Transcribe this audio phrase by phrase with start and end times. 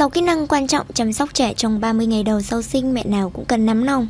[0.00, 3.04] 6 kỹ năng quan trọng chăm sóc trẻ trong 30 ngày đầu sau sinh mẹ
[3.04, 4.08] nào cũng cần nắm lòng.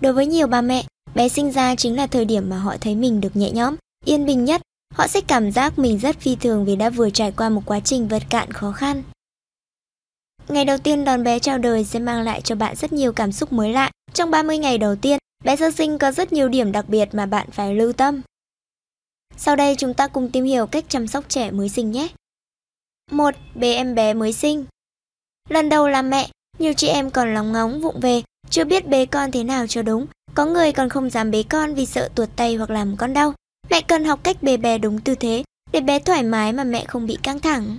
[0.00, 2.94] Đối với nhiều bà mẹ, bé sinh ra chính là thời điểm mà họ thấy
[2.94, 4.62] mình được nhẹ nhõm, yên bình nhất.
[4.94, 7.80] Họ sẽ cảm giác mình rất phi thường vì đã vừa trải qua một quá
[7.80, 9.02] trình vượt cạn khó khăn.
[10.48, 13.32] Ngày đầu tiên đón bé chào đời sẽ mang lại cho bạn rất nhiều cảm
[13.32, 13.90] xúc mới lạ.
[14.12, 17.26] Trong 30 ngày đầu tiên, bé sơ sinh có rất nhiều điểm đặc biệt mà
[17.26, 18.22] bạn phải lưu tâm.
[19.36, 22.08] Sau đây chúng ta cùng tìm hiểu cách chăm sóc trẻ mới sinh nhé.
[23.12, 23.34] 1.
[23.54, 24.64] Bế em bé mới sinh
[25.48, 29.06] Lần đầu làm mẹ, nhiều chị em còn lóng ngóng vụng về, chưa biết bế
[29.06, 30.06] con thế nào cho đúng.
[30.34, 33.34] Có người còn không dám bế con vì sợ tuột tay hoặc làm con đau.
[33.70, 36.84] Mẹ cần học cách bế bé đúng tư thế, để bé thoải mái mà mẹ
[36.84, 37.78] không bị căng thẳng.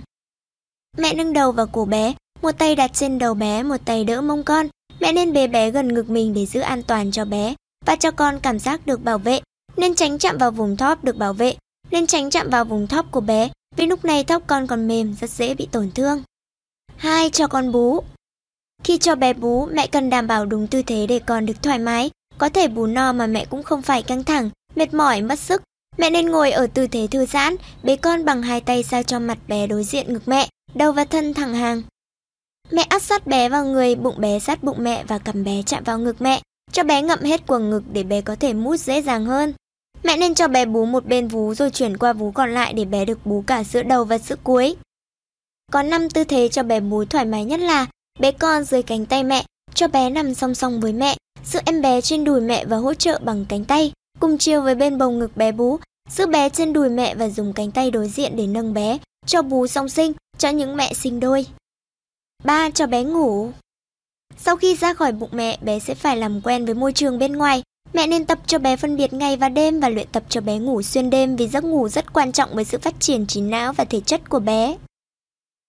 [0.98, 4.20] Mẹ nâng đầu vào cổ bé, một tay đặt trên đầu bé, một tay đỡ
[4.20, 4.66] mông con.
[5.00, 7.54] Mẹ nên bế bé gần ngực mình để giữ an toàn cho bé
[7.86, 9.40] và cho con cảm giác được bảo vệ.
[9.76, 11.54] Nên tránh chạm vào vùng thóp được bảo vệ,
[11.90, 15.14] nên tránh chạm vào vùng thóp của bé vì lúc này tóc con còn mềm
[15.20, 16.22] rất dễ bị tổn thương.
[16.96, 17.30] 2.
[17.30, 18.00] Cho con bú
[18.84, 21.78] Khi cho bé bú, mẹ cần đảm bảo đúng tư thế để con được thoải
[21.78, 22.10] mái.
[22.38, 25.62] Có thể bú no mà mẹ cũng không phải căng thẳng, mệt mỏi, mất sức.
[25.98, 29.18] Mẹ nên ngồi ở tư thế thư giãn, bế con bằng hai tay sao cho
[29.18, 31.82] mặt bé đối diện ngực mẹ, đầu và thân thẳng hàng.
[32.70, 35.84] Mẹ áp sát bé vào người, bụng bé sát bụng mẹ và cầm bé chạm
[35.84, 36.40] vào ngực mẹ,
[36.72, 39.52] cho bé ngậm hết quầng ngực để bé có thể mút dễ dàng hơn.
[40.02, 42.84] Mẹ nên cho bé bú một bên vú rồi chuyển qua vú còn lại để
[42.84, 44.76] bé được bú cả sữa đầu và sữa cuối.
[45.72, 47.86] Có 5 tư thế cho bé bú thoải mái nhất là
[48.20, 49.44] bé con dưới cánh tay mẹ,
[49.74, 52.94] cho bé nằm song song với mẹ, giữ em bé trên đùi mẹ và hỗ
[52.94, 55.78] trợ bằng cánh tay, cùng chiều với bên bầu ngực bé bú,
[56.10, 59.42] giữ bé trên đùi mẹ và dùng cánh tay đối diện để nâng bé, cho
[59.42, 61.46] bú song sinh, cho những mẹ sinh đôi.
[62.44, 62.70] 3.
[62.70, 63.50] Cho bé ngủ
[64.36, 67.32] Sau khi ra khỏi bụng mẹ, bé sẽ phải làm quen với môi trường bên
[67.32, 67.62] ngoài,
[67.92, 70.58] Mẹ nên tập cho bé phân biệt ngày và đêm và luyện tập cho bé
[70.58, 73.72] ngủ xuyên đêm vì giấc ngủ rất quan trọng với sự phát triển trí não
[73.72, 74.76] và thể chất của bé.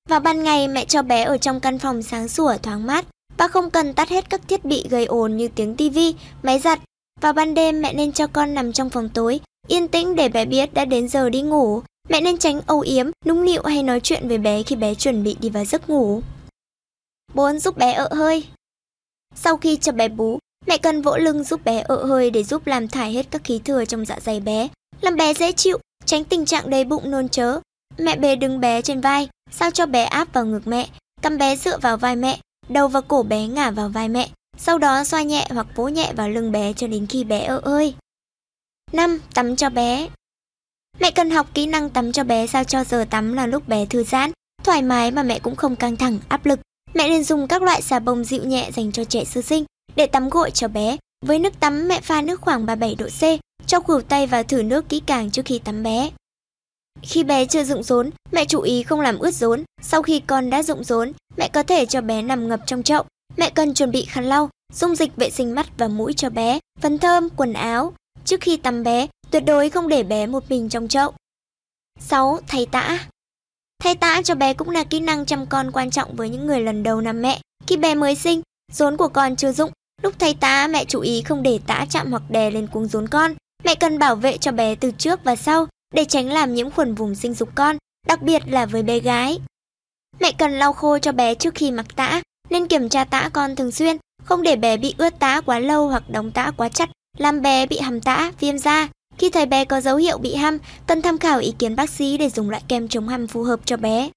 [0.10, 3.06] Vào ban ngày, mẹ cho bé ở trong căn phòng sáng sủa thoáng mát
[3.38, 6.80] và không cần tắt hết các thiết bị gây ồn như tiếng tivi, máy giặt.
[7.22, 10.46] Vào ban đêm, mẹ nên cho con nằm trong phòng tối, yên tĩnh để bé
[10.46, 11.81] biết đã đến giờ đi ngủ.
[12.09, 15.24] Mẹ nên tránh âu yếm, nũng nịu hay nói chuyện với bé khi bé chuẩn
[15.24, 16.22] bị đi vào giấc ngủ.
[17.34, 17.59] 4.
[17.59, 18.47] Giúp bé ợ hơi
[19.36, 22.68] Sau khi cho bé bú, Mẹ cần vỗ lưng giúp bé ợ hơi để giúp
[22.68, 24.68] làm thải hết các khí thừa trong dạ dày bé,
[25.01, 27.59] làm bé dễ chịu, tránh tình trạng đầy bụng nôn chớ.
[27.97, 30.88] Mẹ bế đứng bé trên vai, sao cho bé áp vào ngực mẹ,
[31.22, 34.78] cầm bé dựa vào vai mẹ, đầu và cổ bé ngả vào vai mẹ, sau
[34.78, 37.96] đó xoa nhẹ hoặc vỗ nhẹ vào lưng bé cho đến khi bé ợ hơi.
[38.91, 39.19] 5.
[39.34, 40.07] Tắm cho bé
[41.00, 43.85] Mẹ cần học kỹ năng tắm cho bé sao cho giờ tắm là lúc bé
[43.85, 44.31] thư giãn,
[44.63, 46.59] thoải mái mà mẹ cũng không căng thẳng, áp lực.
[46.94, 49.66] Mẹ nên dùng các loại xà bông dịu nhẹ dành cho trẻ sơ sinh
[49.96, 53.22] để tắm gội cho bé, với nước tắm mẹ pha nước khoảng 37 độ C,
[53.68, 56.12] cho khuỷu tay vào thử nước kỹ càng trước khi tắm bé.
[57.02, 59.64] Khi bé chưa rụng rốn, mẹ chú ý không làm ướt rốn.
[59.82, 63.04] Sau khi con đã rụng rốn, mẹ có thể cho bé nằm ngập trong chậu.
[63.38, 66.60] Mẹ cần chuẩn bị khăn lau, dung dịch vệ sinh mắt và mũi cho bé,
[66.80, 67.94] phấn thơm, quần áo.
[68.26, 71.14] Trước khi tắm bé, tuyệt đối không để bé một mình trong chậu.
[72.00, 72.40] 6.
[72.48, 73.08] Thay tã
[73.80, 76.62] Thay tã cho bé cũng là kỹ năng chăm con quan trọng với những người
[76.62, 77.40] lần đầu làm mẹ.
[77.68, 78.42] Khi bé mới sinh,
[78.73, 79.72] rốn của con chưa dụng,
[80.03, 83.07] Lúc thay tã, mẹ chú ý không để tã chạm hoặc đè lên cuống rốn
[83.07, 83.34] con.
[83.63, 86.95] Mẹ cần bảo vệ cho bé từ trước và sau để tránh làm nhiễm khuẩn
[86.95, 89.39] vùng sinh dục con, đặc biệt là với bé gái.
[90.19, 93.56] Mẹ cần lau khô cho bé trước khi mặc tã, nên kiểm tra tã con
[93.56, 96.90] thường xuyên, không để bé bị ướt tã quá lâu hoặc đóng tã quá chặt,
[97.17, 98.88] làm bé bị hầm tã, viêm da.
[99.17, 100.57] Khi thấy bé có dấu hiệu bị hăm,
[100.88, 103.59] cần tham khảo ý kiến bác sĩ để dùng loại kem chống hăm phù hợp
[103.66, 104.09] cho bé.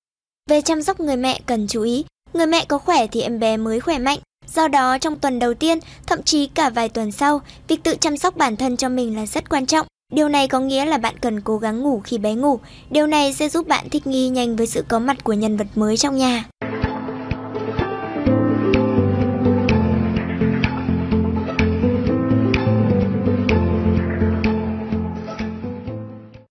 [0.50, 3.56] Về chăm sóc người mẹ cần chú ý, người mẹ có khỏe thì em bé
[3.56, 4.18] mới khỏe mạnh,
[4.56, 8.16] Do đó, trong tuần đầu tiên, thậm chí cả vài tuần sau, việc tự chăm
[8.16, 9.86] sóc bản thân cho mình là rất quan trọng.
[10.12, 12.58] Điều này có nghĩa là bạn cần cố gắng ngủ khi bé ngủ.
[12.90, 15.66] Điều này sẽ giúp bạn thích nghi nhanh với sự có mặt của nhân vật
[15.74, 16.44] mới trong nhà.